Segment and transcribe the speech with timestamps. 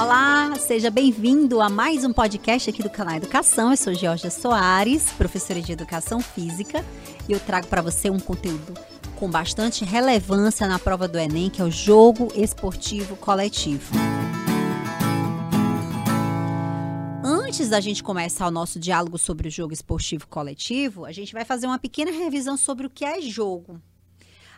[0.00, 3.70] Olá, seja bem-vindo a mais um podcast aqui do canal Educação.
[3.70, 6.82] Eu sou Georgia Soares, professora de Educação Física,
[7.28, 8.72] e eu trago para você um conteúdo
[9.16, 13.92] com bastante relevância na prova do Enem, que é o jogo esportivo coletivo.
[17.22, 21.44] Antes da gente começar o nosso diálogo sobre o jogo esportivo coletivo, a gente vai
[21.44, 23.78] fazer uma pequena revisão sobre o que é jogo,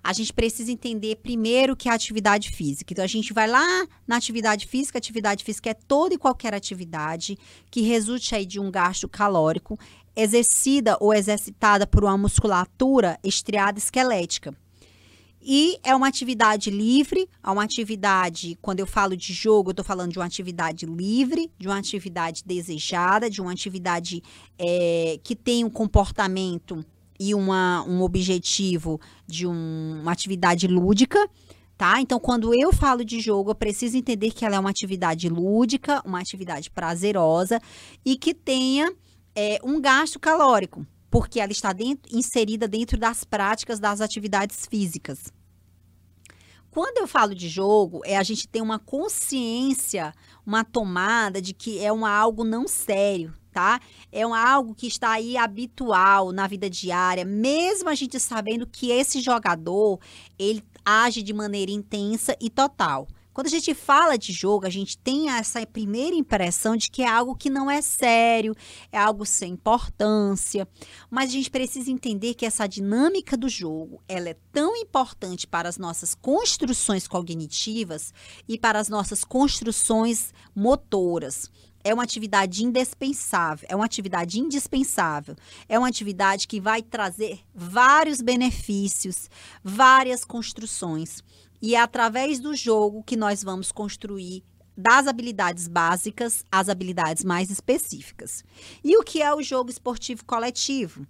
[0.02, 2.92] a gente precisa entender primeiro que é atividade física.
[2.92, 4.98] Então, a gente vai lá na atividade física.
[4.98, 7.38] Atividade física é toda e qualquer atividade
[7.70, 9.78] que resulte aí de um gasto calórico
[10.14, 14.54] exercida ou exercitada por uma musculatura estriada esquelética.
[15.44, 19.84] E é uma atividade livre, é uma atividade, quando eu falo de jogo, eu estou
[19.84, 24.22] falando de uma atividade livre, de uma atividade desejada, de uma atividade
[24.56, 26.84] é, que tem um comportamento
[27.22, 31.18] e uma, um objetivo de um, uma atividade lúdica.
[31.78, 32.00] Tá?
[32.00, 36.02] Então, quando eu falo de jogo, eu preciso entender que ela é uma atividade lúdica,
[36.04, 37.60] uma atividade prazerosa
[38.04, 38.92] e que tenha
[39.36, 45.32] é, um gasto calórico, porque ela está dentro, inserida dentro das práticas das atividades físicas.
[46.70, 50.12] Quando eu falo de jogo, é a gente ter uma consciência,
[50.44, 53.80] uma tomada de que é um algo não sério, tá?
[54.10, 58.90] É um, algo que está aí habitual na vida diária, mesmo a gente sabendo que
[58.90, 60.00] esse jogador,
[60.38, 63.06] ele age de maneira intensa e total.
[63.32, 67.08] Quando a gente fala de jogo, a gente tem essa primeira impressão de que é
[67.08, 68.54] algo que não é sério,
[68.90, 70.68] é algo sem importância,
[71.10, 75.66] mas a gente precisa entender que essa dinâmica do jogo, ela é tão importante para
[75.66, 78.12] as nossas construções cognitivas
[78.46, 81.50] e para as nossas construções motoras
[81.84, 85.36] é uma atividade indispensável, é uma atividade indispensável,
[85.68, 89.28] é uma atividade que vai trazer vários benefícios,
[89.62, 91.22] várias construções.
[91.60, 94.42] E é através do jogo que nós vamos construir
[94.76, 98.42] das habilidades básicas às habilidades mais específicas.
[98.82, 101.06] E o que é o jogo esportivo coletivo?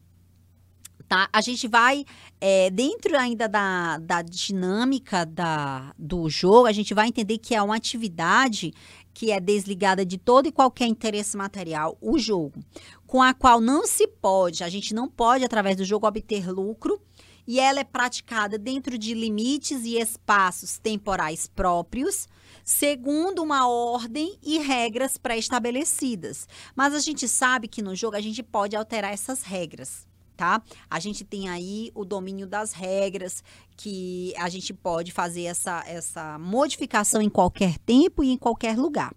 [1.08, 1.28] Tá?
[1.32, 2.06] A gente vai,
[2.40, 7.62] é, dentro ainda da, da dinâmica da, do jogo, a gente vai entender que é
[7.62, 8.72] uma atividade
[9.14, 12.60] que é desligada de todo e qualquer interesse material, o jogo,
[13.06, 17.00] com a qual não se pode, a gente não pode, através do jogo, obter lucro,
[17.46, 22.28] e ela é praticada dentro de limites e espaços temporais próprios,
[22.64, 26.46] segundo uma ordem e regras pré-estabelecidas.
[26.76, 30.06] Mas a gente sabe que no jogo a gente pode alterar essas regras
[30.36, 30.62] tá?
[30.88, 33.42] A gente tem aí o domínio das regras,
[33.76, 39.14] que a gente pode fazer essa, essa modificação em qualquer tempo e em qualquer lugar.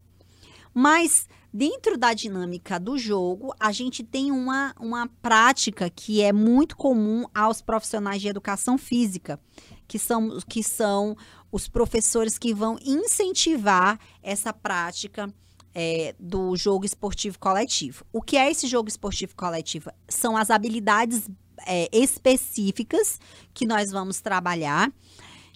[0.74, 6.76] Mas dentro da dinâmica do jogo, a gente tem uma, uma prática que é muito
[6.76, 9.40] comum aos profissionais de educação física,
[9.88, 11.16] que são, que são
[11.50, 15.34] os professores que vão incentivar essa prática
[15.76, 18.06] é, do jogo esportivo coletivo.
[18.14, 19.92] O que é esse jogo esportivo coletivo?
[20.08, 21.30] São as habilidades
[21.68, 23.20] é, específicas
[23.54, 24.92] que nós vamos trabalhar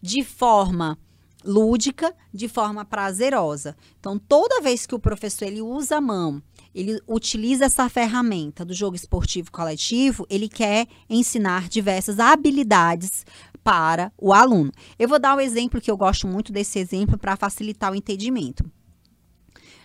[0.02, 0.98] de forma
[1.44, 3.76] lúdica, de forma prazerosa.
[3.98, 6.44] Então, toda vez que o professor ele usa a mão,
[6.76, 13.26] ele utiliza essa ferramenta do jogo esportivo coletivo, ele quer ensinar diversas habilidades
[13.64, 14.72] para o aluno.
[14.98, 18.70] Eu vou dar um exemplo que eu gosto muito desse exemplo para facilitar o entendimento.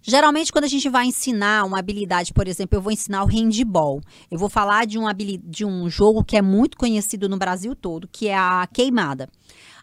[0.07, 4.03] Geralmente, quando a gente vai ensinar uma habilidade, por exemplo, eu vou ensinar o handball.
[4.31, 5.05] Eu vou falar de um,
[5.43, 9.31] de um jogo que é muito conhecido no Brasil todo, que é a queimada.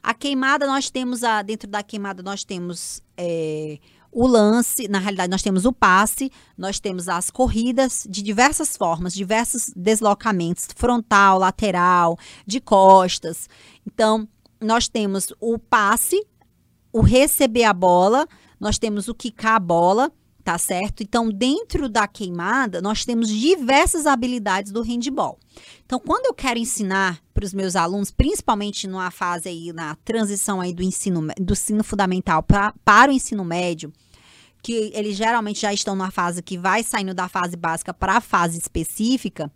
[0.04, 3.80] A queimada, nós temos, a, dentro da queimada, nós temos é,
[4.12, 9.16] o lance, na realidade, nós temos o passe, nós temos as corridas de diversas formas,
[9.16, 12.16] diversos deslocamentos, frontal, lateral,
[12.46, 13.50] de costas.
[13.88, 14.28] Então,
[14.62, 16.24] nós temos o passe,
[16.92, 18.28] o receber a bola,
[18.60, 20.12] nós temos o quicar a bola,
[20.44, 21.02] tá certo?
[21.04, 25.40] Então, dentro da queimada, nós temos diversas habilidades do handball.
[25.86, 30.60] Então, quando eu quero ensinar para os meus alunos, principalmente numa fase aí, na transição
[30.60, 33.92] aí do ensino, do ensino fundamental pra, para o ensino médio,
[34.62, 38.22] que eles geralmente já estão numa fase que vai saindo da fase básica para a
[38.22, 39.52] fase específica,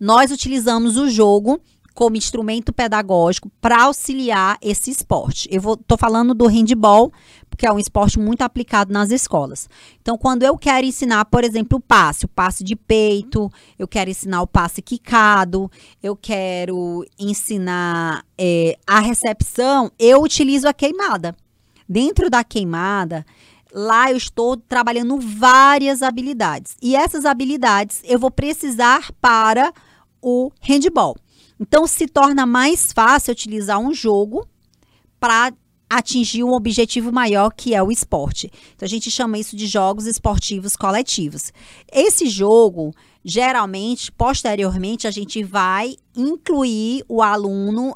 [0.00, 1.60] nós utilizamos o jogo
[1.96, 5.48] como instrumento pedagógico para auxiliar esse esporte.
[5.50, 7.10] Eu estou falando do handball,
[7.48, 9.66] porque é um esporte muito aplicado nas escolas.
[10.02, 14.10] Então, quando eu quero ensinar, por exemplo, o passe, o passe de peito, eu quero
[14.10, 15.70] ensinar o passe quicado,
[16.02, 21.34] eu quero ensinar é, a recepção, eu utilizo a queimada.
[21.88, 23.24] Dentro da queimada,
[23.72, 26.76] lá eu estou trabalhando várias habilidades.
[26.82, 29.72] E essas habilidades eu vou precisar para
[30.20, 31.16] o handball.
[31.58, 34.46] Então, se torna mais fácil utilizar um jogo
[35.18, 35.52] para
[35.88, 38.50] atingir um objetivo maior que é o esporte.
[38.74, 41.52] Então a gente chama isso de jogos esportivos coletivos.
[41.92, 42.92] Esse jogo,
[43.24, 47.94] geralmente, posteriormente, a gente vai incluir o aluno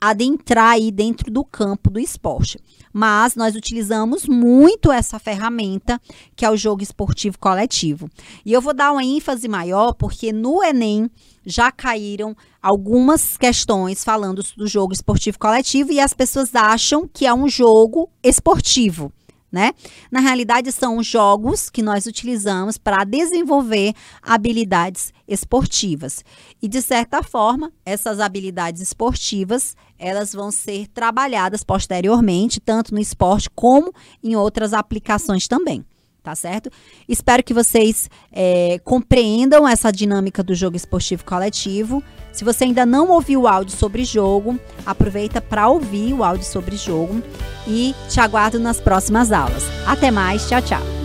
[0.00, 2.58] adentrar aí dentro do campo do esporte.
[2.92, 6.00] Mas nós utilizamos muito essa ferramenta
[6.34, 8.10] que é o jogo esportivo coletivo.
[8.44, 11.10] E eu vou dar uma ênfase maior porque no Enem
[11.44, 17.32] já caíram algumas questões falando do jogo esportivo coletivo e as pessoas acham que é
[17.32, 19.12] um jogo esportivo.
[19.52, 19.72] Né?
[20.12, 26.24] Na realidade, são jogos que nós utilizamos para desenvolver habilidades esportivas.
[26.62, 33.50] E, de certa forma, essas habilidades esportivas, elas vão ser trabalhadas posteriormente, tanto no esporte
[33.50, 33.92] como
[34.22, 35.84] em outras aplicações também
[36.22, 36.70] tá certo?
[37.08, 42.02] Espero que vocês é, compreendam essa dinâmica do jogo esportivo coletivo.
[42.32, 46.76] Se você ainda não ouviu o áudio sobre jogo, aproveita para ouvir o áudio sobre
[46.76, 47.22] jogo
[47.66, 49.64] e te aguardo nas próximas aulas.
[49.86, 50.99] Até mais, tchau, tchau.